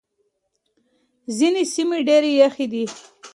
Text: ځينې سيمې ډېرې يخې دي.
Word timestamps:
ځينې 1.37 1.63
سيمې 1.73 1.97
ډېرې 2.07 2.31
يخې 2.43 2.65
دي. 2.71 2.83